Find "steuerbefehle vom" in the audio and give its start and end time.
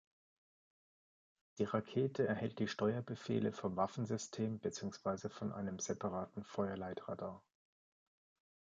2.67-3.75